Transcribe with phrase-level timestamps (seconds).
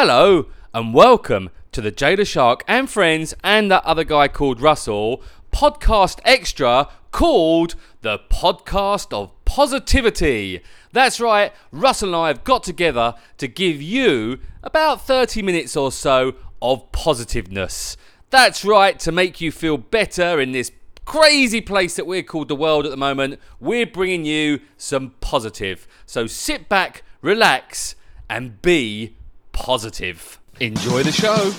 [0.00, 5.20] Hello and welcome to the Jada Shark and friends and that other guy called Russell
[5.52, 10.62] podcast extra called the Podcast of Positivity.
[10.92, 15.90] That's right, Russell and I have got together to give you about 30 minutes or
[15.90, 17.96] so of positiveness.
[18.30, 20.70] That's right, to make you feel better in this
[21.06, 25.88] crazy place that we're called the world at the moment, we're bringing you some positive.
[26.06, 27.96] So sit back, relax,
[28.30, 29.16] and be
[29.58, 30.38] positive.
[30.60, 31.52] Enjoy the show.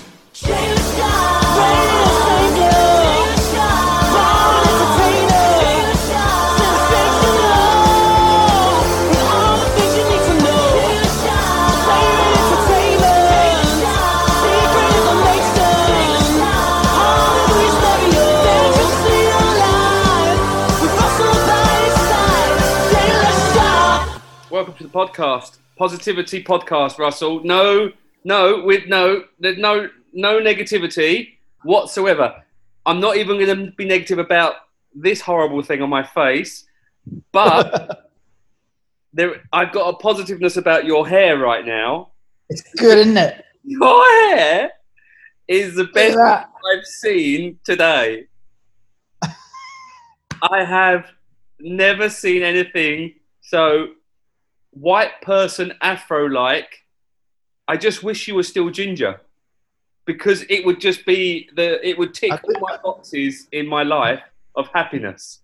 [24.50, 27.42] Welcome to the podcast, Positivity Podcast, Russell.
[27.42, 27.90] No,
[28.22, 32.44] no, with no, there's no, no negativity whatsoever.
[32.84, 34.56] I'm not even going to be negative about
[34.94, 36.66] this horrible thing on my face,
[37.32, 38.10] but
[39.14, 42.10] there, I've got a positiveness about your hair right now.
[42.50, 43.42] It's good, isn't it?
[43.64, 44.72] Your hair
[45.48, 46.18] is the best.
[46.18, 48.26] I've seen today.
[49.22, 51.06] I have
[51.58, 53.94] never seen anything so
[54.70, 56.84] white person afro like.
[57.68, 59.20] I just wish you were still ginger
[60.04, 64.22] because it would just be the it would tick all my boxes in my life
[64.56, 65.40] of happiness.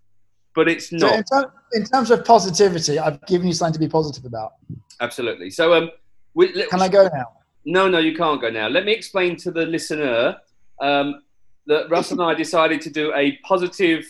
[0.55, 3.79] But it's So not in, ter- in terms of positivity, I've given you something to
[3.79, 4.53] be positive about.
[5.01, 5.51] absolutely.
[5.51, 5.91] So um
[6.35, 7.27] we, let- Can I go now?
[7.65, 8.69] No, no, you can't go now.
[8.69, 10.37] Let me explain to the listener
[10.81, 11.23] um,
[11.67, 14.05] that Russ and I decided to do a positive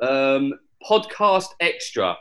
[0.00, 0.54] um,
[0.88, 2.16] podcast extra.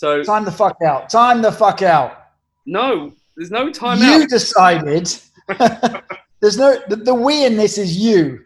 [0.00, 1.10] So, Time the fuck out.
[1.10, 2.28] Time the fuck out.
[2.64, 4.30] no, there's no time you out.
[4.30, 5.14] decided.
[6.40, 8.42] There's no the, the we in this is you.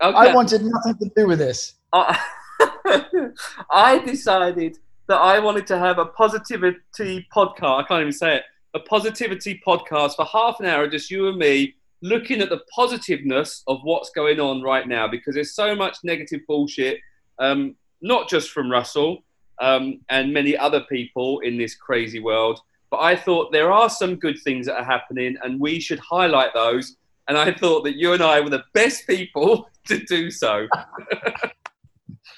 [0.00, 0.16] Okay.
[0.16, 1.74] I wanted nothing to do with this.
[1.92, 2.16] I,
[3.72, 4.78] I decided
[5.08, 7.82] that I wanted to have a positivity podcast.
[7.82, 8.44] I can't even say it.
[8.74, 13.64] A positivity podcast for half an hour, just you and me, looking at the positiveness
[13.66, 17.00] of what's going on right now because there's so much negative bullshit,
[17.40, 19.24] um, not just from Russell
[19.60, 22.60] um, and many other people in this crazy world.
[22.90, 26.54] But I thought there are some good things that are happening and we should highlight
[26.54, 26.96] those.
[27.28, 30.68] And I thought that you and I were the best people to do so.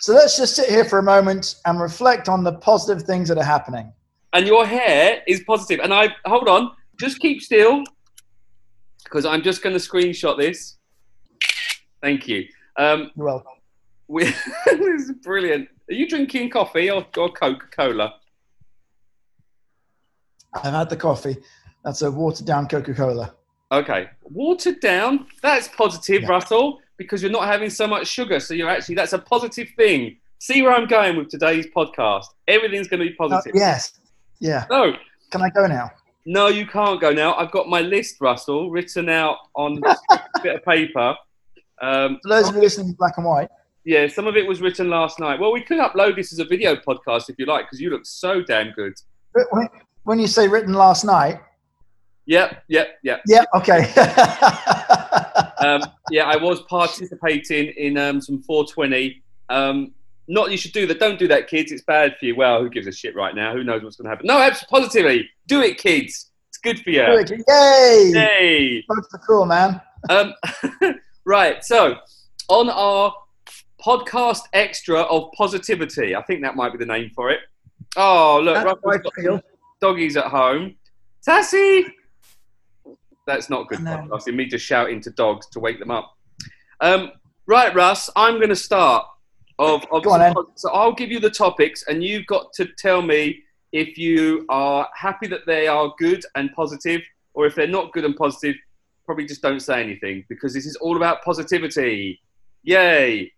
[0.01, 3.39] So let's just sit here for a moment and reflect on the positive things that
[3.39, 3.93] are happening.
[4.33, 5.81] and your hair is positive.
[5.83, 7.83] And I hold on, just keep still,
[9.05, 10.77] because I'm just going to screenshot this.
[12.01, 12.47] Thank you.
[12.77, 13.53] Um, You're welcome.
[14.07, 14.25] we,
[14.67, 15.69] this is brilliant.
[15.91, 18.15] Are you drinking coffee or, or Coca Cola?
[20.55, 21.37] I've had the coffee.
[21.85, 23.35] That's a watered down Coca Cola.
[23.71, 25.27] Okay, watered down.
[25.43, 26.29] That's positive, Yeah.
[26.29, 28.41] Russell, because you're not having so much sugar.
[28.41, 30.17] So you're actually that's a positive thing.
[30.41, 32.25] See where I'm going with today's podcast.
[32.47, 33.53] Everything's going to be Uh, positive.
[33.55, 33.93] yes.
[34.41, 34.65] Yeah.
[34.71, 34.95] No,
[35.31, 35.91] Can I go now?
[36.25, 37.35] No, you can't go now.
[37.35, 41.15] I've got my list, Russell, written out on a bit of paper.
[41.83, 43.49] Um, For those of you listening in black and white,
[43.89, 45.41] yeah, some of it was written last night.
[45.41, 48.05] Well, we could upload this as a video podcast if you like, because you look
[48.05, 48.93] so damn good.
[49.33, 49.67] but when,
[50.05, 51.41] when you say written last night,
[52.27, 53.23] Yep, yep, yep.
[53.27, 53.91] yeah, okay.
[55.61, 55.83] Um,
[56.13, 59.21] yeah, I was participating in um, some 420.
[59.49, 59.93] Um,
[60.29, 61.01] not you should do that.
[61.01, 61.73] Don't do that, kids.
[61.73, 62.37] It's bad for you.
[62.37, 63.53] Well, who gives a shit right now?
[63.55, 64.27] Who knows what's going to happen?
[64.27, 65.31] No, absolutely, positively.
[65.49, 66.31] Do it, kids.
[66.51, 67.03] It's good for you.
[67.49, 68.13] Yay!
[68.15, 68.85] Yay.
[68.87, 69.81] Both are cool, man.
[70.11, 70.33] Um,
[71.25, 71.65] right.
[71.65, 71.97] So,
[72.49, 73.13] on our
[73.85, 77.41] podcast extra of positivity, I think that might be the name for it.
[77.97, 79.43] Oh, look, That's Russell's got feel.
[79.81, 80.77] doggies at home.
[81.21, 81.87] Sassy.
[83.27, 84.35] That's not good podcasting.
[84.35, 86.17] Me just shouting to dogs to wake them up.
[86.81, 87.13] Um,
[87.47, 88.09] right, Russ.
[88.17, 89.07] I'm going to start.
[89.61, 93.03] Of, of Go on, so I'll give you the topics, and you've got to tell
[93.03, 97.03] me if you are happy that they are good and positive,
[97.35, 98.55] or if they're not good and positive.
[99.05, 102.21] Probably just don't say anything because this is all about positivity.
[102.63, 103.33] Yay!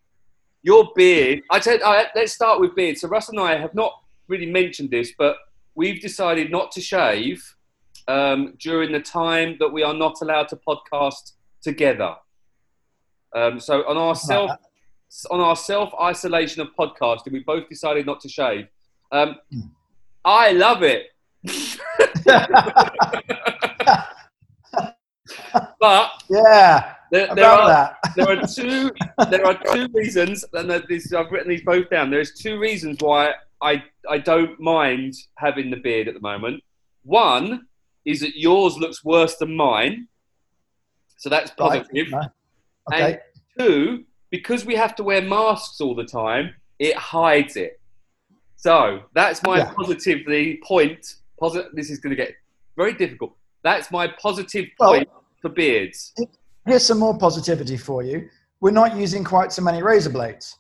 [0.63, 1.43] Your beard.
[1.51, 2.99] I said, I, let's start with beard.
[2.99, 3.93] So Russ and I have not
[4.29, 5.37] really mentioned this, but
[5.75, 7.43] we've decided not to shave
[8.09, 12.15] um, during the time that we are not allowed to podcast together.
[13.35, 14.51] Um, so on our self
[15.31, 18.67] on our self isolation of podcasting, we both decided not to shave.
[19.13, 19.61] Um, Hmm.
[20.25, 21.07] I love it,
[25.81, 27.97] but yeah, there, there are that.
[28.17, 28.91] there are two
[29.31, 32.11] there are two reasons, and that this, I've written these both down.
[32.11, 36.63] There's two reasons why I I don't mind having the beard at the moment.
[37.03, 37.67] One
[38.05, 40.09] is that yours looks worse than mine,
[41.17, 41.59] So that's Right.
[41.85, 42.09] positive.
[42.11, 42.23] No.
[42.93, 43.19] Okay.
[43.59, 47.79] Two, because we have to wear masks all the time, it hides it.
[48.57, 49.73] So that's my Yeah.
[49.75, 51.17] positively point.
[51.39, 52.33] Posit- this is going to get
[52.77, 53.37] very difficult.
[53.63, 55.09] That's my positive Well- point
[55.43, 56.15] for beards.
[56.71, 58.29] Here's some more positivity for you.
[58.61, 60.57] We're not using quite so many razor blades.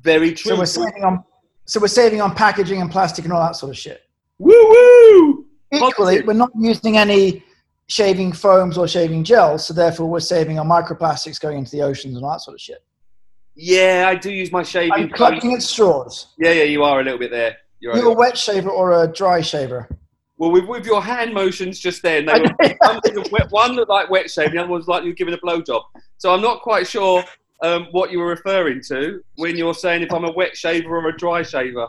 [0.00, 0.50] Very true.
[0.52, 1.22] So we're saving on
[1.64, 4.00] so we're saving on packaging and plastic and all that sort of shit.
[4.38, 5.46] woo woo!
[5.72, 6.26] Equally, Positive.
[6.26, 7.44] we're not using any
[7.88, 12.16] shaving foams or shaving gels, so therefore we're saving on microplastics going into the oceans
[12.16, 12.82] and all that sort of shit.
[13.54, 14.92] Yeah, I do use my shaving.
[14.92, 16.28] I'm clutching at straws.
[16.38, 17.58] Yeah, yeah, you are a little bit there.
[17.80, 18.12] You're You right.
[18.12, 19.88] a wet shaver or a dry shaver?
[20.38, 23.90] Well, with, with your hand motions just then, they were, one, was wet- one looked
[23.90, 25.82] like wet shave, the other one was like you were giving a blowjob.
[26.16, 27.24] So I'm not quite sure
[27.62, 31.08] um, what you were referring to when you're saying if I'm a wet shaver or
[31.08, 31.88] a dry shaver.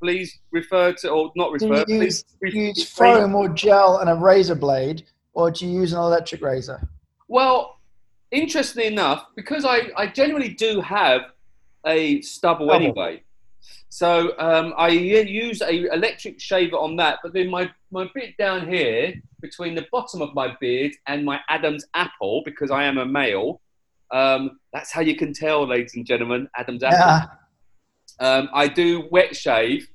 [0.00, 1.84] Please refer to, or not refer.
[1.84, 5.66] Do you please use, re- use foam or gel and a razor blade, or do
[5.66, 6.88] you use an electric razor?
[7.28, 7.78] Well,
[8.32, 11.22] interestingly enough, because I, I generally do have
[11.86, 12.72] a stubble Stubble.
[12.72, 13.22] anyway,
[13.92, 17.18] so um, I use a electric shaver on that.
[17.22, 19.12] But then my, my bit down here
[19.42, 23.60] between the bottom of my beard and my Adam's apple, because I am a male,
[24.10, 26.98] um, that's how you can tell, ladies and gentlemen, Adam's apple.
[26.98, 27.26] Yeah.
[28.18, 29.86] Um, I do wet shave.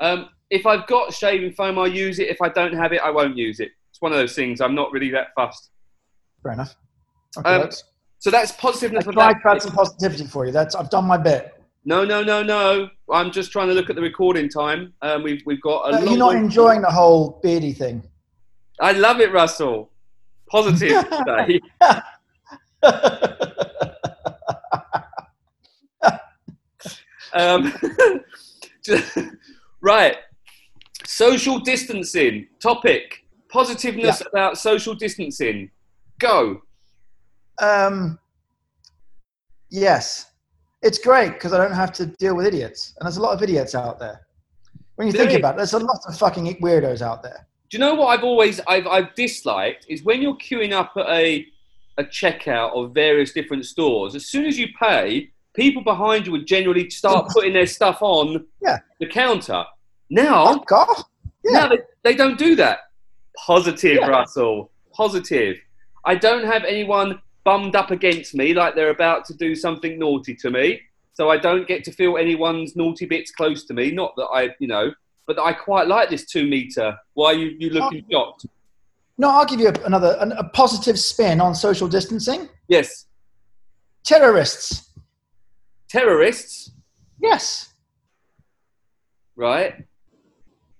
[0.00, 2.28] Um, if I've got shaving foam, I'll use it.
[2.28, 3.72] If I don't have it, I won't use it.
[3.90, 4.62] It's one of those things.
[4.62, 5.68] I'm not really that fussed.
[6.42, 6.74] Fair enough.
[7.36, 7.84] Okay, Um, folks.
[8.18, 10.52] So that's I positiveness of tried to add some positivity for you.
[10.52, 11.61] That's I've done my bit.
[11.84, 12.88] No, no, no, no.
[13.12, 14.92] I'm just trying to look at the recording time.
[15.02, 16.04] Um, we've we've got a.
[16.04, 18.02] You're not enjoying the whole beardy thing.
[18.80, 19.90] I love it, Russell.
[20.48, 21.60] Positive today.
[27.32, 27.72] Um,
[29.80, 30.16] right.
[31.04, 33.24] Social distancing topic.
[33.48, 35.70] Positiveness about social distancing.
[36.18, 36.62] Go.
[37.58, 38.18] um,
[39.70, 40.31] yes,
[40.82, 43.42] it's great because I don't have to deal with idiots, and there's a lot of
[43.42, 44.20] idiots out there.
[44.96, 45.38] When you There think is.
[45.38, 47.46] about it, there's a lot of fucking weirdos out there.
[47.70, 51.08] Do you know what I've always I've, I've disliked is when you're queuing up at
[51.08, 51.46] a
[51.98, 54.14] a checkout of various different stores.
[54.14, 58.46] As soon as you pay, people behind you would generally start putting their stuff on
[58.62, 58.78] Yeah.
[58.98, 59.62] the counter.
[60.08, 61.04] Now, oh, Fuck off.
[61.44, 61.52] Yeah.
[61.52, 62.78] now they, they don't do that.
[63.36, 64.06] Positive, Yeah.
[64.08, 64.70] Russell.
[64.94, 65.58] Positive.
[66.06, 70.34] I don't have anyone bummed up against me like they're about to do something naughty
[70.36, 70.80] to me.
[71.14, 73.90] So I don't get to feel anyone's naughty bits close to me.
[73.90, 74.92] Not that I, you know,
[75.26, 76.96] but I quite like this two meter.
[77.14, 78.12] Why are you, you looking oh.
[78.12, 78.46] shocked?
[79.18, 82.48] No, I'll give you another an, a positive spin on social distancing.
[82.68, 83.06] Yes.
[84.04, 84.90] Terrorists.
[85.88, 86.72] Terrorists,
[87.20, 87.74] Yes.
[89.36, 89.84] right?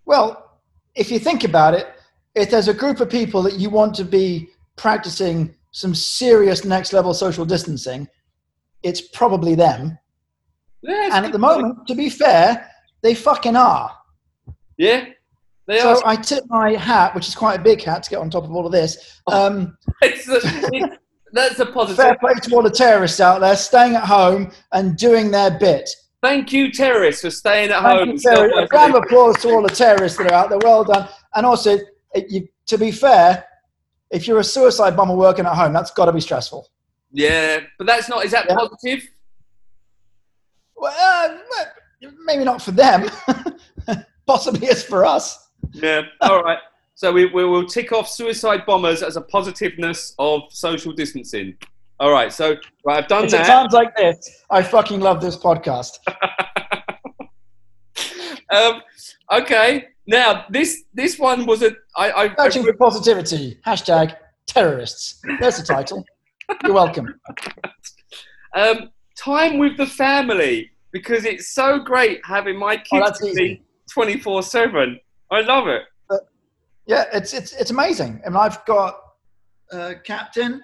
[0.07, 0.59] Well,
[0.95, 1.87] if you think about it,
[2.35, 6.93] if there's a group of people that you want to be practicing some serious next
[6.93, 8.07] level social distancing,
[8.83, 9.99] it's probably them.
[10.83, 12.69] Yeah, And at the moment, to be fair,
[13.03, 13.91] they fucking are.
[14.77, 15.07] yeah,
[15.67, 16.03] they So are.
[16.05, 18.53] I tip my hat, which is quite a big hat to get on top of
[18.53, 19.21] all of this.
[19.27, 20.41] Um, It's a,
[20.73, 20.99] it-
[21.35, 21.97] that's a positive.
[21.97, 25.89] fair play to all the terrorists out there staying at home and doing their bit.
[26.21, 28.39] Thank you, terrorists, for staying at Thank home.
[28.51, 30.59] you, a round of applause to all the terrorists that are out there.
[30.63, 31.09] Well done.
[31.35, 31.79] And also,
[32.29, 33.45] you, to be fair,
[34.13, 36.69] if you're a suicide bomber working at home, that's got to be stressful.
[37.13, 38.25] Yeah, but that's not.
[38.25, 38.55] Is that Yeah.
[38.57, 39.03] positive?
[40.77, 41.37] Well, uh,
[42.25, 43.09] maybe not for them.
[44.27, 45.49] Possibly it's for us.
[45.73, 46.03] Yeah.
[46.21, 46.59] All right.
[46.95, 51.57] So we, we will tick off suicide bombers as a positiveness of social distancing.
[52.01, 52.33] All right.
[52.33, 53.61] So right, I've done It's at that.
[53.63, 55.99] times like this, I fucking love this podcast.
[58.51, 58.83] Um,
[59.33, 59.87] okay.
[60.13, 63.59] Now this this one was a I, I, I Searching for positivity.
[63.67, 64.15] Hashtag
[64.47, 65.23] terrorists.
[65.41, 66.05] There's the title.
[66.63, 67.19] You're welcome.
[68.55, 73.59] um, time with the family because it's so great having my Oh, kids
[73.91, 75.01] twenty four seven.
[75.31, 75.83] I love it.
[76.85, 78.21] Yeah, it's it's it's amazing.
[78.23, 79.01] I And I've got
[79.73, 80.61] uh, Captain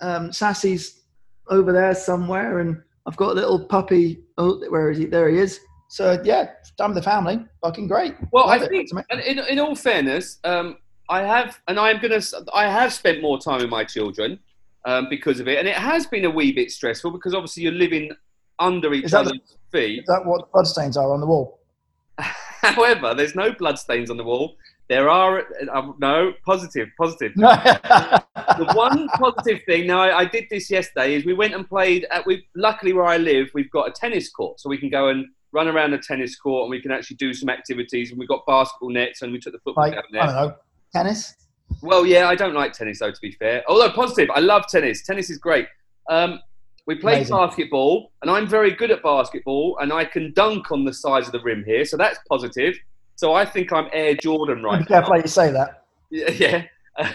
[0.00, 1.02] um, Sassy's
[1.48, 4.20] over there somewhere, and I've got a little puppy.
[4.38, 5.06] Oh, where is he?
[5.06, 5.58] There he is.
[5.88, 7.44] So yeah, time with the family.
[7.62, 8.14] Fucking great.
[8.32, 8.68] Well, Love I it.
[8.68, 10.78] think, and in, in all fairness, um,
[11.08, 12.20] I have, and I'm gonna,
[12.52, 14.38] I have spent more time with my children
[14.84, 17.72] um, because of it, and it has been a wee bit stressful because obviously you're
[17.72, 18.10] living
[18.58, 20.00] under each that the- other's feet.
[20.00, 21.60] Is that what the bloodstains are on the wall?
[22.18, 24.56] However, there's no bloodstains on the wall.
[24.88, 27.32] There are uh, no positive, positive.
[28.58, 32.06] The one positive thing now I, I did this yesterday is we went and played
[32.10, 35.08] at we luckily where i live we've got a tennis court so we can go
[35.08, 35.26] and
[35.56, 38.44] run around the tennis court and we can actually do some activities and we've got
[38.46, 40.56] basketball nets and we took the football like down I there don't know,
[40.92, 41.34] tennis.
[41.82, 43.10] Well, yeah, I don't like tennis though.
[43.10, 45.02] To be fair, although positive, I love tennis.
[45.02, 45.66] Tennis is great.
[46.08, 46.40] Um,
[46.86, 47.36] we played Amazing.
[47.36, 51.32] basketball, and I'm very good at basketball, and I can dunk on the sides of
[51.32, 52.76] the rim here, so that's positive.
[53.16, 55.84] So I think I'm Air Jordan right Be careful how you say that.
[56.10, 56.30] Yeah.
[56.98, 57.12] yeah.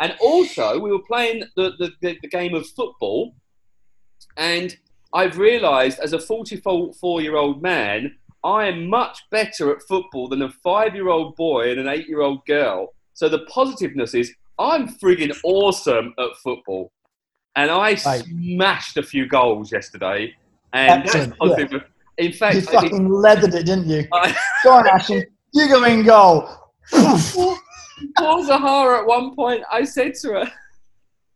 [0.00, 3.34] And also, we were playing the, the, the, the game of football,
[4.36, 4.76] and
[5.12, 10.42] I've realised as a 44 year old man, I am much better at football than
[10.42, 12.94] a five year old boy and an eight year old girl.
[13.14, 16.92] So the positiveness is I'm frigging awesome at football.
[17.56, 20.34] And I smashed a few goals yesterday.
[20.72, 21.82] And Excellent, that's positive.
[22.18, 24.06] In fact, You fucking leathered it, didn't you?
[24.12, 25.24] I, Go on, Ashton.
[25.54, 26.48] You go in goal.
[28.16, 30.52] Paul Zahara at one point, I said to her,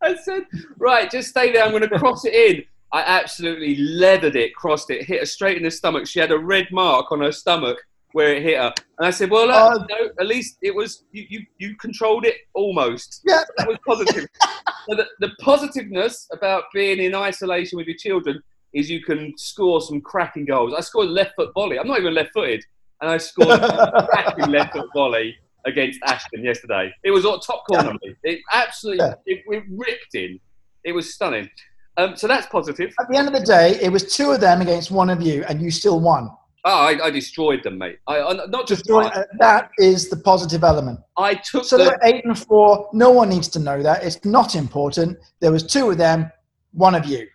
[0.02, 0.42] I said,
[0.78, 1.64] right, just stay there.
[1.64, 2.64] I'm going to cross it in.
[2.92, 6.06] I absolutely leathered it, crossed it, hit her straight in the stomach.
[6.06, 7.78] She had a red mark on her stomach
[8.12, 8.72] where it hit her.
[8.98, 9.86] And I said, well, uh, Oh.
[9.88, 13.22] no, at least it was, you, you, you controlled it almost.
[13.26, 13.42] Yeah.
[13.56, 14.26] That was positive.
[14.88, 18.42] so the, the positiveness about being in isolation with your children
[18.74, 20.74] is you can score some cracking goals.
[20.76, 21.78] I scored a left foot volley.
[21.78, 22.62] I'm not even left footed.
[23.00, 25.34] And I scored a cracking left foot volley
[25.64, 26.92] against Ashton yesterday.
[27.04, 27.94] It was on top corner.
[28.02, 28.16] mate.
[28.22, 29.14] It absolutely Yeah.
[29.26, 30.38] it, it ripped in.
[30.84, 31.48] It was stunning.
[31.96, 32.94] Um, so that's positive.
[33.00, 35.44] At the end of the day, it was two of them against one of you,
[35.48, 36.30] and you still won.
[36.64, 37.98] Oh, I, I destroyed them, mate.
[38.06, 41.00] I, I not just Destroy- uh, that is the positive element.
[41.18, 42.88] I took So the, they're eight and four.
[42.92, 44.04] No one needs to know that.
[44.04, 45.18] It's not important.
[45.40, 46.30] There was two of them,
[46.72, 47.26] one of you.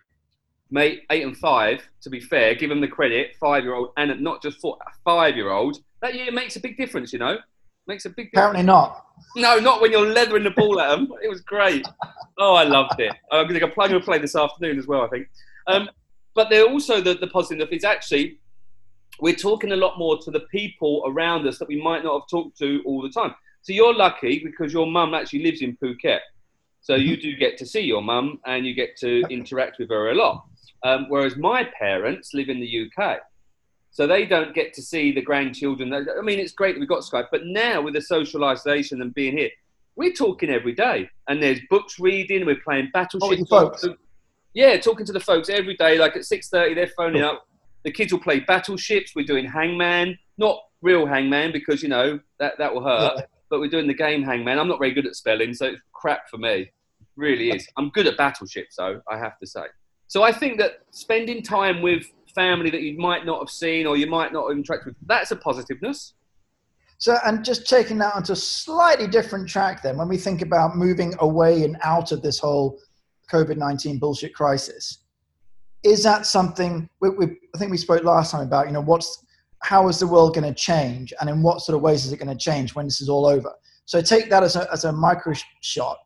[0.70, 1.86] mate eight and five.
[2.00, 3.36] To be fair, give them the credit.
[3.38, 5.78] Five year old and not just four, five year old.
[6.00, 7.12] That year makes a big difference.
[7.12, 7.36] You know,
[7.88, 8.36] makes a big difference.
[8.36, 9.06] Apparently not.
[9.36, 11.12] No, not when you're leathering the ball at them.
[11.22, 11.86] It was great.
[12.38, 13.12] Oh, I loved it.
[13.32, 15.28] I'm going to go play, play this afternoon as well, I think.
[15.66, 15.88] Um,
[16.34, 18.38] but they're also the, the positive is actually
[19.20, 22.28] we're talking a lot more to the people around us that we might not have
[22.28, 23.34] talked to all the time.
[23.62, 26.20] So you're lucky because your mum actually lives in Phuket.
[26.80, 30.10] So you do get to see your mum and you get to interact with her
[30.10, 30.44] a lot.
[30.84, 33.18] Um, whereas my parents live in the UK.
[33.98, 35.92] So they don't get to see the grandchildren.
[35.92, 39.12] I mean, it's great that we've got Skype, but now with the social isolation and
[39.12, 39.50] being here,
[39.96, 41.10] we're talking every day.
[41.26, 43.38] And there's books reading, we're playing Battleship.
[43.38, 43.84] your folks?
[44.54, 45.98] Yeah, talking to the folks every day.
[45.98, 47.48] Like at 6.30, they're phoning up.
[47.82, 49.16] The kids will play Battleships.
[49.16, 50.16] We're doing Hangman.
[50.36, 53.14] Not real Hangman because, you know, that, that will hurt.
[53.16, 53.24] Yeah.
[53.50, 54.60] But we're doing the game Hangman.
[54.60, 56.70] I'm not very good at spelling, so it's crap for me.
[57.16, 57.66] Really is.
[57.76, 59.64] I'm good at Battleships, though, I have to say.
[60.06, 62.06] So I think that spending time with
[62.38, 65.32] family that you might not have seen or you might not have interacted with, that's
[65.32, 66.14] a positiveness.
[66.98, 70.76] So, and just taking that onto a slightly different track, then, when we think about
[70.76, 72.78] moving away and out of this whole
[73.30, 74.98] COVID 19 bullshit crisis,
[75.84, 79.24] is that something we, we, I think we spoke last time about, you know, what's,
[79.62, 82.18] how is the world going to change and in what sort of ways is it
[82.18, 83.52] going to change when this is all over?
[83.84, 85.98] So, take that as a, as a micro shot.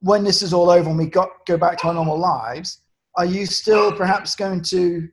[0.00, 2.82] When this is all over and we got, go back to our normal lives,
[3.16, 5.08] are you still perhaps going to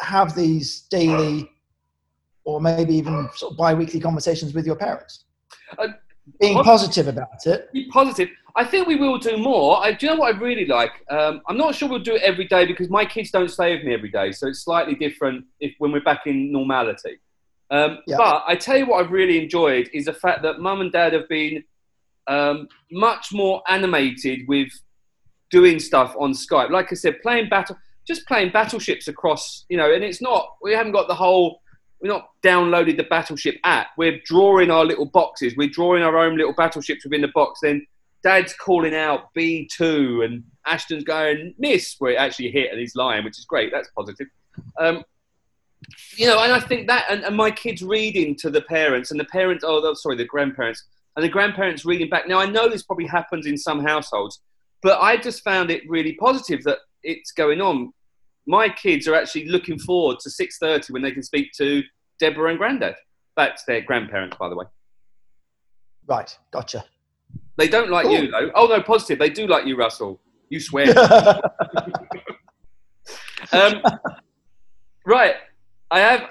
[0.00, 1.50] have these daily
[2.44, 5.24] or maybe even sort of bi-weekly conversations with your parents
[5.78, 5.88] Uh,
[6.40, 8.28] being positive about it Be positive.
[8.56, 9.82] I think we will do more.
[9.84, 10.90] I, do you know what I really like?
[11.10, 13.84] Um, I'm not sure we'll do it every day because my kids don't stay with
[13.84, 17.20] me every day, so it's slightly different if when we're back in normality.
[17.70, 18.16] Um, Yeah.
[18.16, 21.12] But I tell you what I've really enjoyed is the fact that mum and dad
[21.12, 21.62] have been
[22.26, 24.70] um, much more animated with
[25.50, 26.70] doing stuff on Skype.
[26.70, 27.76] Like I said, playing battle,
[28.08, 31.60] just playing battleships across, you know, and it's not, we haven't got the whole,
[32.00, 33.88] we're not downloaded the battleship app.
[33.96, 35.54] We're drawing our little boxes.
[35.56, 37.60] We're drawing our own little battleships within the box.
[37.62, 37.86] Then
[38.22, 43.24] Dad's calling out B2 and Ashton's going miss where it actually hit and he's lying,
[43.24, 43.70] which is great.
[43.72, 44.26] That's positive.
[44.78, 45.04] Um,
[46.16, 49.20] you know, and I think that, and, and my kids reading to the parents, and
[49.20, 50.84] the parents, oh, sorry, the grandparents,
[51.16, 52.28] and the grandparents reading back.
[52.28, 54.40] Now, I know this probably happens in some households,
[54.82, 57.92] but I just found it really positive that it's going on.
[58.48, 61.82] My kids are actually looking forward to 6.30 when they can speak to
[62.18, 62.96] Deborah and Grandad.
[63.36, 64.64] That's their grandparents, by the way.
[66.06, 66.84] right gotcha
[67.56, 68.50] They don't like you, though.
[68.54, 69.18] Oh, no, positive.
[69.18, 70.18] They do like you, Russell.
[70.48, 70.98] You swear.
[73.52, 73.82] um,
[75.04, 75.34] right.
[75.90, 76.30] I have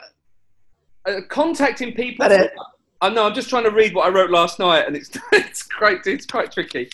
[1.08, 2.28] uh, contacting people.
[2.28, 2.52] That it.
[3.02, 3.26] I know.
[3.26, 6.26] I'm just trying to read what I wrote last night, and it's it's quite it's
[6.26, 6.90] quite tricky.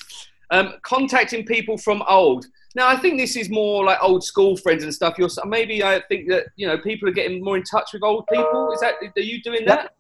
[0.52, 2.46] Um, contacting people from old.
[2.76, 5.16] Now, I think this is more like old school friends and stuff.
[5.18, 8.26] You're maybe I think that you know people are getting more in touch with old
[8.32, 8.72] people.
[8.74, 9.92] Is that are you doing that?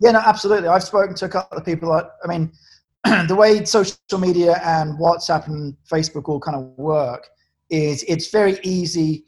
[0.00, 2.52] yeah no absolutely i've spoken to a couple of people that, i mean
[3.28, 7.28] the way social media and whatsapp and facebook all kind of work
[7.70, 9.24] is it's very easy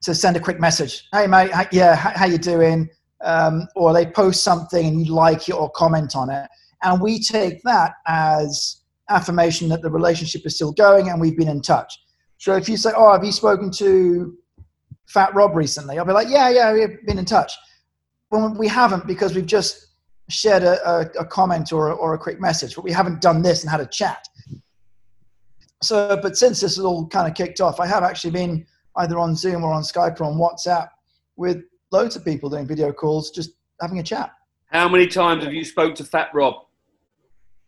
[0.00, 2.88] to send a quick message hey mate how, yeah how, how you doing
[3.24, 6.48] um, or they post something and you like it or comment on it
[6.84, 11.48] and we take that as affirmation that the relationship is still going and we've been
[11.48, 11.98] in touch.
[12.38, 14.36] So if you say, "Oh, have you spoken to
[15.06, 17.52] Fat Rob recently?" I'll be like, "Yeah, yeah, we've been in touch."
[18.30, 19.88] Well, we haven't because we've just
[20.28, 23.62] shared a, a, a comment or, or a quick message, but we haven't done this
[23.62, 24.28] and had a chat.
[25.82, 28.66] So, but since this has all kind of kicked off, I have actually been
[28.96, 30.88] either on Zoom or on Skype or on WhatsApp
[31.36, 34.30] with loads of people doing video calls, just having a chat.
[34.66, 36.66] How many times have you spoke to Fat Rob?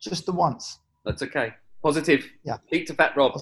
[0.01, 0.81] Just the once.
[1.05, 1.55] That's okay.
[1.83, 2.29] Positive.
[2.45, 2.57] Yeah.
[2.67, 3.41] Speak to Fat Rob.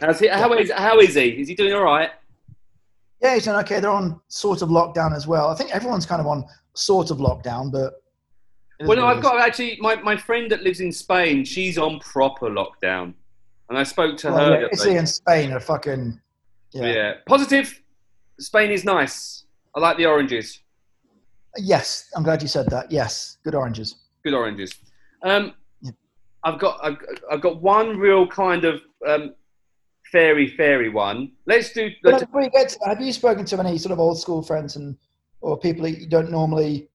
[0.00, 1.28] How's he, how, is, how is he?
[1.40, 2.10] Is he doing all right?
[3.22, 3.80] Yeah, he's doing okay.
[3.80, 5.48] They're on sort of lockdown as well.
[5.48, 8.02] I think everyone's kind of on sort of lockdown, but.
[8.80, 11.44] Well, no, I've got actually my, my friend that lives in Spain.
[11.44, 13.14] She's on proper lockdown,
[13.68, 14.60] and I spoke to well, her.
[14.62, 16.20] Yeah, Italy and Spain are fucking.
[16.72, 16.86] Yeah.
[16.86, 17.12] yeah.
[17.26, 17.80] Positive.
[18.40, 19.44] Spain is nice.
[19.76, 20.60] I like the oranges.
[21.56, 22.90] Yes, I'm glad you said that.
[22.90, 23.96] Yes, good oranges.
[24.24, 24.74] Good oranges.
[25.22, 25.92] Um, Yeah.
[26.42, 26.98] I've got I've,
[27.30, 29.34] I've got one real kind of um,
[30.14, 31.32] fairy fairy one.
[31.44, 31.90] Let's do.
[32.04, 34.76] Let's, before you get to, have you spoken to any sort of old school friends
[34.76, 34.96] and
[35.40, 36.88] or people that you don't normally?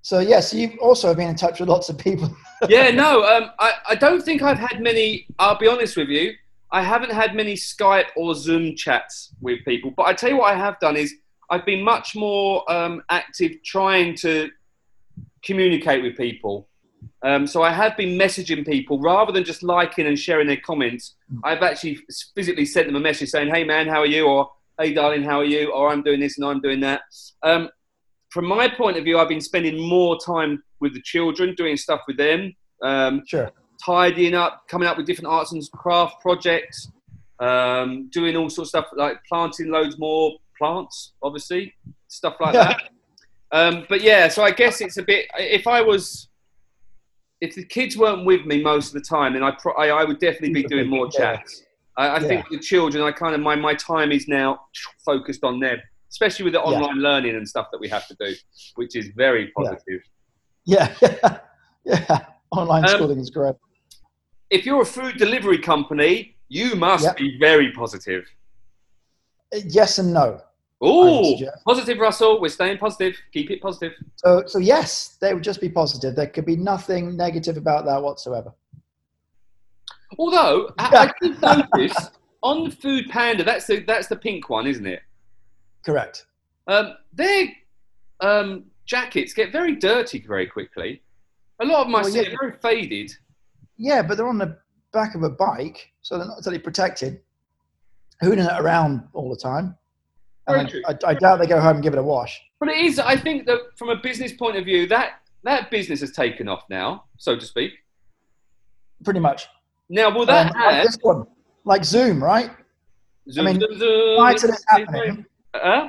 [0.00, 2.34] So yes, you've also been in touch with lots of people.
[2.68, 5.26] yeah, no, um, I, I don't think I've had many.
[5.38, 6.32] I'll be honest with you.
[6.72, 9.92] I haven't had many Skype or Zoom chats with people.
[9.94, 11.14] But I tell you what, I have done is
[11.50, 14.50] I've been much more um, active trying to
[15.44, 16.68] communicate with people.
[17.22, 21.16] Um, so I have been messaging people rather than just liking and sharing their comments.
[21.44, 21.98] I've actually
[22.34, 25.40] physically sent them a message saying, "Hey man, how are you?" or "Hey darling, how
[25.40, 27.02] are you?" or "I'm doing this and I'm doing that."
[27.42, 27.70] Um,
[28.30, 32.02] from my point of view, I've been spending more time with the children, doing stuff
[32.06, 33.50] with them, um, sure.
[33.84, 36.90] tidying up, coming up with different arts and craft projects,
[37.40, 41.74] um, doing all sorts of stuff like planting loads more plants, obviously,
[42.08, 42.82] stuff like that.
[43.50, 45.26] Um, but yeah, so I guess it's a bit.
[45.38, 46.27] If I was,
[47.40, 50.04] if the kids weren't with me most of the time, then I pro- I, I
[50.04, 51.62] would definitely be doing more chats.
[51.96, 54.60] I, I think the children, I kind of my my time is now
[55.04, 55.78] focused on them,
[56.10, 56.66] especially with the Yeah.
[56.80, 58.34] online learning and stuff that we have to do,
[58.76, 60.00] which is very positive.
[60.64, 61.38] Yeah, yeah,
[61.84, 62.18] yeah.
[62.50, 63.54] Online Um, schooling is great.
[64.50, 67.16] If you're a food delivery company, you must Yep.
[67.18, 68.24] be very positive.
[69.54, 70.40] Uh, Yes and no.
[70.80, 71.36] Oh,
[71.66, 72.40] positive, Russell.
[72.40, 73.16] We're staying positive.
[73.32, 73.94] Keep it positive.
[74.16, 76.14] So, so yes, they would just be positive.
[76.14, 78.52] There could be nothing negative about that whatsoever.
[80.18, 81.42] Although I, I did
[81.74, 82.10] notice
[82.42, 85.02] on the Food Panda, that's the that's the pink one, isn't it?
[85.84, 86.26] Correct.
[86.68, 87.46] Um, their
[88.20, 91.02] um, jackets get very dirty very quickly.
[91.60, 92.22] A lot of them I Well, yeah.
[92.28, 93.12] are very faded.
[93.76, 94.58] Yeah, but they're on the
[94.92, 97.20] back of a bike, so they're not totally protected.
[98.22, 99.76] Hooning it around all the time.
[100.48, 100.72] And.
[100.86, 102.40] I, I, I doubt they go home and give it a wash.
[102.60, 102.98] But it is.
[102.98, 106.64] I think that from a business point of view, that that business has taken off
[106.68, 107.72] now, so to speak.
[109.04, 109.46] Pretty much.
[109.88, 110.86] Now, will that Um, like add?
[110.86, 111.26] this one,
[111.64, 112.50] like Zoom, right?
[113.30, 115.88] Zoom, mean, zoom, zoom, Prior to this happening, Uh,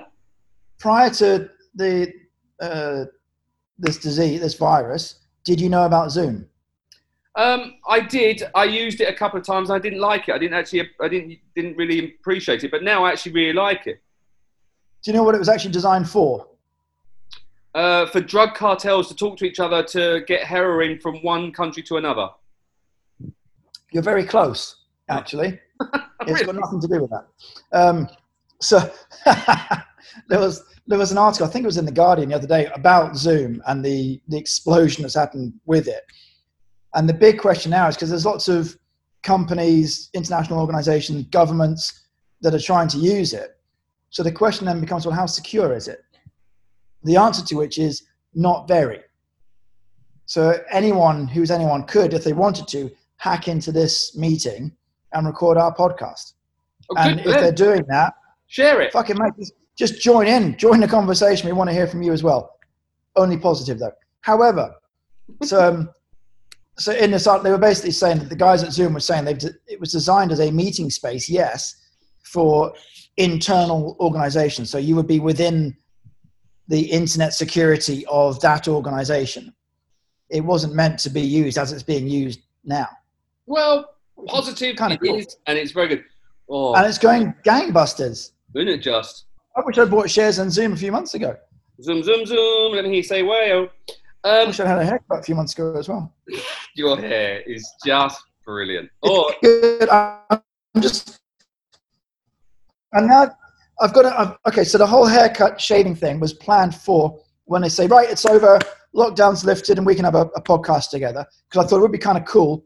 [0.77, 2.13] prior to the
[2.61, 3.05] uh,
[3.77, 6.45] this disease, this virus, did you know about Zoom?
[7.35, 8.43] Um, I did.
[8.53, 9.69] I used it a couple of times.
[9.71, 10.33] I didn't like it.
[10.33, 10.89] I didn't actually.
[11.01, 12.71] I didn't didn't really appreciate it.
[12.71, 14.01] But now I actually really like it.
[15.03, 16.47] Do you know what it was actually designed for?
[17.75, 21.83] Uh, for drug cartels to talk to each other to get heroin from one country
[21.83, 22.27] to another.
[23.91, 24.75] You're very close,
[25.09, 25.59] actually.
[26.27, 27.27] It's got nothing to do with that.
[27.71, 28.09] Um,
[28.61, 28.91] so
[30.27, 32.45] there was there was an article, I think it was in the Guardian the other
[32.47, 36.03] day, about Zoom and the the explosion that's happened with it.
[36.95, 38.77] And the big question now is because there's lots of
[39.23, 42.07] companies, international organizations, governments
[42.41, 43.58] that are trying to use it.
[44.09, 46.03] So the question then becomes, well, how secure is it?
[47.03, 49.01] The answer to which is not very.
[50.25, 54.71] So anyone who's anyone could, if they wanted to, hack into this meeting
[55.13, 56.33] and record our podcast.
[56.91, 58.13] Oh, And if they're doing that,
[58.47, 58.91] Share it.
[58.93, 61.47] fucking mate, just- just join in, join the conversation.
[61.47, 62.57] We want to hear from you as well.
[63.15, 63.93] Only positive though.
[64.21, 64.75] However,
[65.43, 65.89] so um,
[66.77, 69.23] so in this art, they were basically saying that the guys at Zoom were saying
[69.23, 71.75] they it was designed as a meeting space, yes,
[72.23, 72.73] for
[73.19, 74.65] internal organization.
[74.65, 75.75] So you would be within
[76.67, 79.53] the internet security of that organization.
[80.29, 82.87] It wasn't meant to be used as it's being used now.
[83.45, 83.89] Well,
[84.27, 85.15] positive Kinda it cool.
[85.17, 86.03] is, and it's very good.
[86.49, 88.31] Oh, And it's going gangbusters.
[88.55, 89.25] isn't it just?
[89.55, 91.35] I wish I'd bought shares in Zoom a few months ago.
[91.81, 92.73] Zoom, zoom, zoom.
[92.73, 93.69] Let me hear you say wow.
[94.23, 96.13] I Um, wish I'd had a haircut a few months ago as well.
[96.75, 98.89] your hair is just brilliant.
[99.03, 99.89] Oh, Good.
[99.89, 100.39] I'm
[100.79, 101.18] just.
[102.93, 103.31] And now
[103.81, 104.19] I've got to.
[104.19, 108.09] I've, okay, so the whole haircut shaving thing was planned for when they say, right,
[108.09, 108.59] it's over.
[108.95, 111.91] lockdown's lifted and we can have a, a podcast together because I thought it would
[111.91, 112.63] be kind of cool,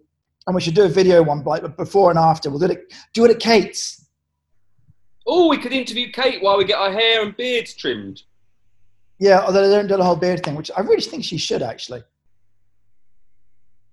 [0.47, 2.49] and we should do a video one like before and after.
[2.49, 4.07] We'll do it do it at Kate's.
[5.25, 8.23] Oh, we could interview Kate while we get our hair and beards trimmed.
[9.19, 11.61] Yeah, although they don't do the whole beard thing, which I really think she should
[11.61, 12.03] actually.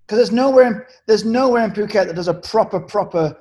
[0.06, 3.36] Because there's nowhere in, there's nowhere in Phuket that does a proper proper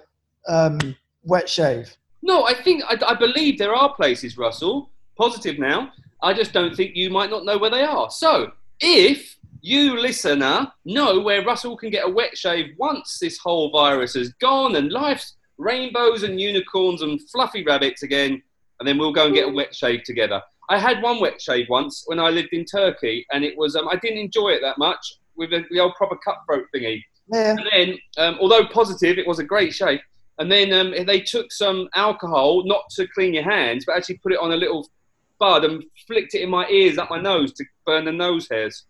[0.47, 1.95] um, wet shave.
[2.21, 4.91] No, I think I, I believe there are places, Russell.
[5.17, 5.91] Positive now.
[6.21, 8.10] I just don't think you might not know where they are.
[8.10, 13.71] So, if you listener know where Russell can get a wet shave once this whole
[13.71, 18.41] virus has gone and life's rainbows and unicorns and fluffy rabbits again,
[18.79, 20.41] and then we'll go and get a wet shave together.
[20.69, 23.88] I had one wet shave once when I lived in Turkey, and it was um,
[23.89, 27.03] I didn't enjoy it that much with the, the old proper cutthroat thingy.
[27.32, 27.55] Yeah.
[27.58, 29.99] And then, um, although positive, it was a great shave.
[30.39, 34.32] And then um, they took some alcohol, not to clean your hands, but actually put
[34.32, 34.88] it on a little
[35.38, 38.86] bud and flicked it in my ears up my nose to burn the nose hairs.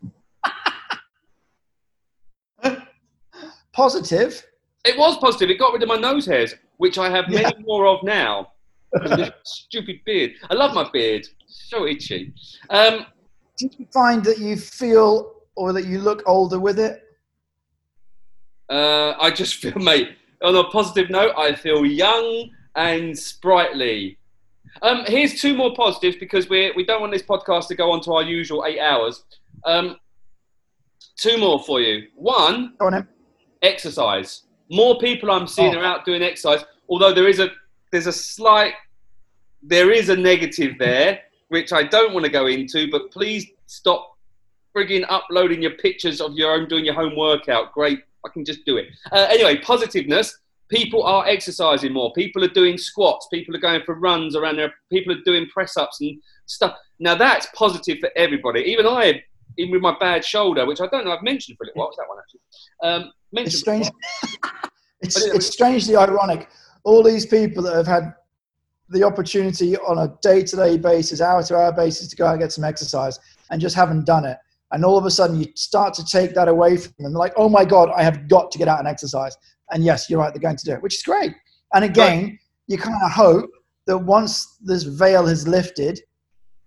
[3.73, 4.45] Positive.
[4.85, 5.49] It was positive.
[5.49, 7.59] It got rid of my nose hairs, which I have many Yeah.
[7.65, 8.51] more of now.
[8.93, 10.31] Because of this stupid beard.
[10.49, 11.27] I love my beard.
[11.47, 12.33] So itchy.
[12.69, 13.05] Um,
[13.57, 17.03] Do you find that you feel or that you look older with it?
[18.69, 24.17] uh, I just feel, mate, on a positive note, I feel young and sprightly.
[24.82, 28.02] Um, here's two more positives because we we don't want this podcast to go on
[28.02, 29.23] to our usual eight hours.
[29.65, 29.97] Um,
[31.17, 32.08] two more for you.
[32.15, 33.08] One, on
[33.62, 34.43] exercise.
[34.71, 35.80] More people I'm seeing Oh.
[35.80, 36.63] are out doing exercise.
[36.88, 37.49] Although there is a
[37.91, 38.73] there's a slight
[39.62, 42.89] there is a negative there, which I don't want to go into.
[42.89, 44.17] But please stop
[44.75, 47.73] frigging uploading your pictures of your own doing your home workout.
[47.73, 48.88] Great, I can just do it.
[49.12, 50.38] Uh, anyway, positiveness.
[50.69, 52.13] People are exercising more.
[52.13, 53.27] People are doing squats.
[53.34, 54.71] People are going for runs around there.
[54.91, 56.75] People are doing press ups and stuff.
[56.99, 58.62] Now that's positive for everybody.
[58.62, 59.23] Even I,
[59.58, 61.88] even with my bad shoulder, which I don't know I've mentioned for a little while.
[61.88, 62.41] What's that one actually?
[62.84, 63.89] Um, mentioned It's strange.
[65.01, 66.49] it's, it's strangely ironic.
[66.84, 68.13] All these people that have had
[68.89, 73.19] the opportunity on a day-to-day basis, hour-to-hour basis, to go out and get some exercise,
[73.51, 74.38] and just haven't done it.
[74.71, 77.13] And all of a sudden, you start to take that away from them.
[77.13, 79.36] They're like, "Oh my God, I have got to get out and exercise."
[79.71, 81.34] And yes, you're right; they're going to do it, which is great.
[81.73, 83.49] And again, you kind of hope
[83.88, 85.99] that once this veil is lifted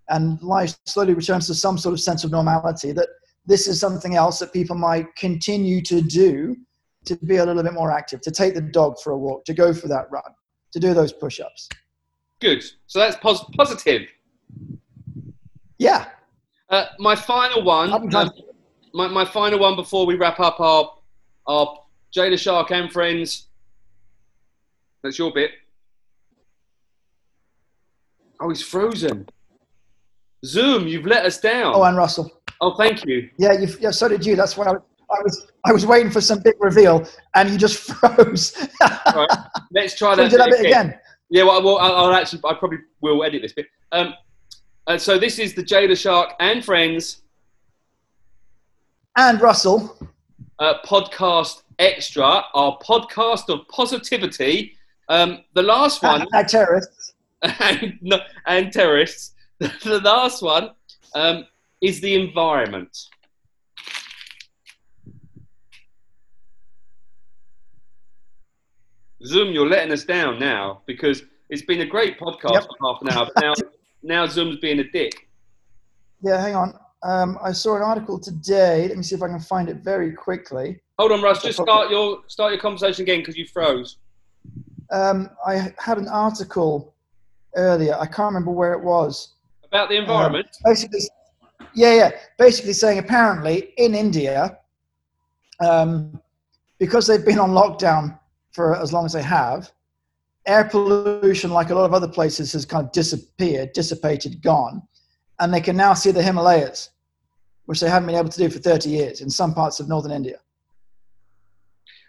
[0.08, 3.08] and life slowly returns to some sort of sense of normality, that
[3.46, 6.56] this is something else that people might continue to do
[7.04, 9.54] to be a little bit more active, to take the dog for a walk, to
[9.54, 10.22] go for that run,
[10.72, 11.68] to do those push ups.
[12.40, 12.64] Good.
[12.86, 14.08] So that's pos- positive.
[15.78, 16.06] Yeah.
[16.72, 17.92] Uh, my final one.
[17.92, 18.30] Um,
[18.94, 20.96] my, my final one before we wrap up our
[21.46, 21.78] our
[22.16, 23.48] Jada Shark and friends.
[25.02, 25.50] That's your bit.
[28.40, 29.28] Oh, he's frozen.
[30.44, 31.74] Zoom, you've let us down.
[31.76, 32.42] Oh, and Russell.
[32.60, 33.28] oh, thank you.
[33.36, 34.34] Yeah, you, yeah, so did you.
[34.34, 37.78] That's why I, I was I was waiting for some big reveal, and you just
[37.92, 38.68] froze.
[38.80, 39.28] Right.
[39.72, 40.86] Let's try so that, do that bit again.
[40.86, 41.00] again.
[41.28, 43.66] Yeah, well, well I'll, I'll actually, I probably will edit this bit.
[43.92, 44.14] Um,
[44.86, 47.22] uh, so this is the Jada Shark and friends
[49.16, 49.96] And Russell.
[50.58, 54.76] uh, podcast extra, our podcast of positivity.
[55.08, 57.14] Um, the last one, And terrorists.
[57.42, 59.34] and, no- and terrorists.
[59.84, 60.70] The last one
[61.14, 61.46] um,
[61.80, 62.96] is the environment.
[69.24, 72.64] Zoom, you're letting us down now because it's been a great podcast Yep.
[72.78, 73.28] for half an hour.
[73.34, 73.54] But now,
[74.02, 75.28] now Zoom's being a dick.
[76.22, 76.78] Yeah, hang on.
[77.02, 78.86] Um, I saw an article today.
[78.88, 80.80] Let me see if I can find it very quickly.
[80.98, 81.42] Hold on, Russ.
[81.42, 83.96] Just start your start your conversation again because you froze.
[84.90, 86.94] Um, I had an article
[87.56, 87.94] earlier.
[87.94, 89.34] I can't remember where it was.
[89.64, 90.46] About the environment.
[90.64, 91.00] basically,
[91.74, 92.10] yeah, yeah.
[92.38, 94.58] Basically saying apparently in India,
[95.60, 96.20] um,
[96.78, 98.18] because they've been on lockdown
[98.52, 99.72] for as long as they have,
[100.46, 104.82] air pollution, like a lot of other places, has kind of disappeared, dissipated, gone,
[105.40, 106.90] and they can now see the Himalayas,
[107.66, 110.12] which they haven't been able to do for 30 years in some parts of northern
[110.12, 110.38] India.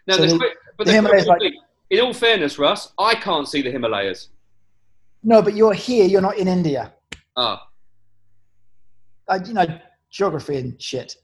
[0.06, 3.70] now, so the, but the Himalayas, thing- in all fairness, Russ, I can't see the
[3.70, 4.28] Himalayas.
[5.22, 6.06] No, but you're here.
[6.06, 6.92] You're not in India.
[7.36, 7.68] Ah,
[9.46, 9.66] you know,
[10.10, 11.16] geography and shit.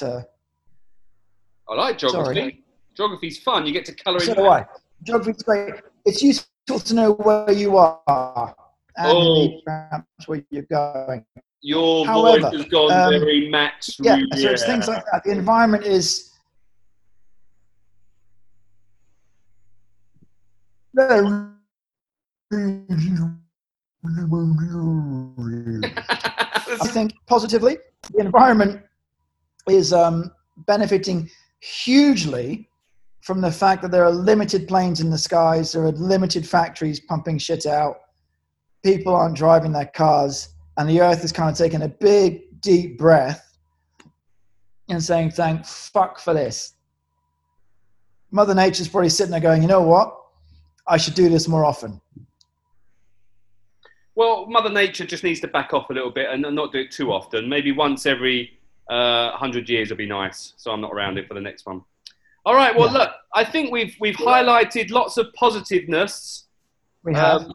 [0.00, 0.20] Uh,
[1.68, 2.34] I like geography.
[2.40, 2.64] Sorry.
[2.96, 3.66] Geography's fun.
[3.66, 4.38] You get to colour So in.
[4.38, 4.66] do I.
[5.04, 5.74] Geography's great.
[6.04, 8.54] It's useful to know where you are
[8.96, 9.60] and Oh.
[9.64, 11.24] perhaps where you're going.
[11.62, 13.96] Your However, voice has gone um, very Max.
[14.00, 14.38] Yeah, Ruger.
[14.40, 15.22] so it's things like that.
[15.24, 16.30] The environment is.
[26.82, 27.78] I think positively,
[28.12, 28.82] the environment
[29.68, 30.30] is um,
[30.66, 31.28] benefiting
[31.60, 32.68] hugely
[33.20, 37.00] from the fact that there are limited planes in the skies, there are limited factories
[37.00, 38.00] pumping shit out,
[38.82, 42.98] people aren't driving their cars, and the earth is kind of taking a big, deep
[42.98, 43.58] breath
[44.88, 46.74] and saying, thank fuck for this.
[48.30, 50.16] Mother Nature's probably sitting there going, you know what?
[50.86, 52.00] I should do this more often.
[54.14, 56.90] Well, Mother Nature just needs to back off a little bit and not do it
[56.90, 57.48] too often.
[57.48, 61.34] Maybe once every uh, 100 years would be nice, so I'm not around it for
[61.34, 61.82] the next one.
[62.46, 62.74] All right.
[62.74, 62.98] Well, yeah.
[62.98, 66.46] look, I think we've we've highlighted lots of positiveness.
[67.04, 67.52] We have um,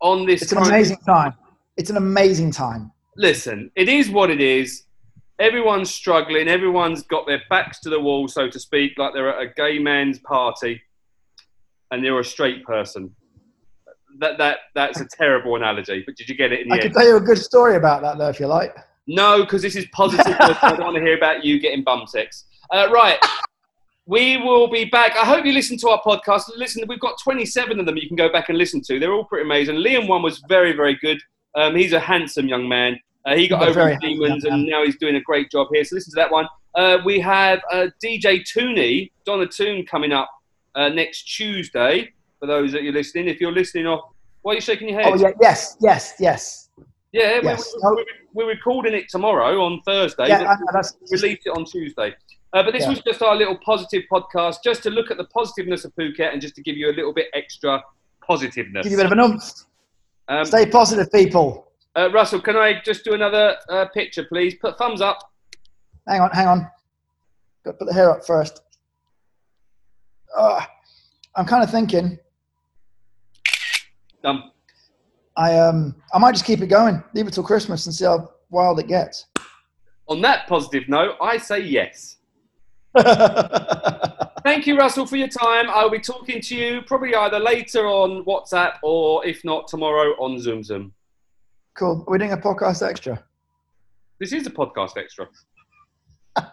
[0.00, 0.42] on this.
[0.42, 1.34] It's an amazing time.
[1.76, 2.92] It's an amazing time.
[3.16, 4.84] Listen, it is what it is.
[5.38, 6.48] Everyone's struggling.
[6.48, 9.78] Everyone's got their backs to the wall, so to speak, like they're at a gay
[9.78, 10.80] man's party,
[11.90, 13.14] and you're a straight person.
[14.18, 16.02] That that that's a terrible analogy.
[16.04, 16.60] But did you get it?
[16.62, 16.82] In the I end?
[16.84, 18.76] can tell you a good story about that, though, if you like.
[19.06, 20.36] No, because this is positive.
[20.38, 22.44] I don't want to hear about you getting bum sex.
[22.70, 23.18] Uh, right.
[24.08, 25.14] We will be back.
[25.16, 26.44] I hope you listen to our podcast.
[26.56, 28.98] Listen, we've got 27 of them you can go back and listen to.
[28.98, 29.74] They're all pretty amazing.
[29.74, 31.20] Liam one was very, very good.
[31.54, 32.98] Um, he's a handsome young man.
[33.26, 35.84] Uh, he got over his demons and now he's doing a great job here.
[35.84, 36.48] So listen to that one.
[36.74, 40.30] Uh, we have uh, DJ Tooney, Donna Toon, coming up
[40.74, 42.10] uh, next Tuesday.
[42.40, 45.12] For those that you're listening, if you're listening off, why are you shaking your head?
[45.12, 46.70] Oh yeah, yes, yes, yes.
[47.12, 47.74] Yeah, yes.
[47.82, 50.28] We're, we're, we're, recording it tomorrow on Thursday.
[50.28, 52.14] Yeah, that's, release it on Tuesday.
[52.52, 52.90] Uh, but this yeah.
[52.90, 56.40] was just our little positive podcast, just to look at the positiveness of Phuket and
[56.40, 57.82] just to give you a little bit extra
[58.26, 58.84] positiveness.
[58.84, 59.40] Give you a bit of an.
[60.28, 61.72] Um, Stay positive, people.
[61.96, 64.54] Uh, Russell, can I just do another uh, picture, please?
[64.54, 65.18] Put thumbs up.
[66.06, 66.70] Hang on, hang on.
[67.64, 68.62] Got to put the hair up first.
[70.36, 70.62] Uh,
[71.34, 72.18] I'm kind of thinking.
[74.22, 74.50] Done.
[75.36, 78.32] I um I might just keep it going, leave it till Christmas, and see how
[78.50, 79.26] wild it gets.
[80.08, 82.16] On that positive note, I say yes.
[84.44, 85.66] Thank you, Russell, for your time.
[85.68, 90.40] I'll be talking to you probably either later on WhatsApp or, if not, tomorrow on
[90.40, 90.94] Zoom Zoom.
[91.74, 92.04] Cool.
[92.06, 93.22] We're we doing a podcast extra?
[94.18, 95.28] This is a podcast extra.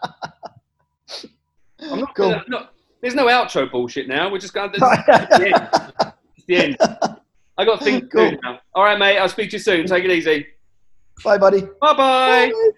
[1.81, 2.31] I'm not cool.
[2.31, 2.69] Gonna,
[3.01, 4.31] there's no outro bullshit now.
[4.31, 4.77] We're just going to.
[4.77, 5.69] It's the end.
[6.35, 6.77] It's the end.
[7.57, 8.29] I got things cool.
[8.29, 8.59] to do now.
[8.73, 9.17] All right, mate.
[9.17, 9.87] I'll speak to you soon.
[9.87, 10.47] Take it easy.
[11.23, 11.61] Bye, buddy.
[11.61, 11.95] Bye-bye.
[11.97, 12.71] bye bye